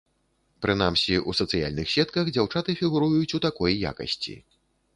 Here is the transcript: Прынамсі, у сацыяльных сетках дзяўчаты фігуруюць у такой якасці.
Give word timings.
Прынамсі, 0.65 1.19
у 1.31 1.35
сацыяльных 1.41 1.91
сетках 1.95 2.31
дзяўчаты 2.33 2.77
фігуруюць 2.81 3.35
у 3.39 3.43
такой 3.47 3.79
якасці. 3.91 4.35